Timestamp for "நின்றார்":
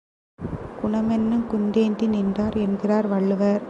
2.07-2.57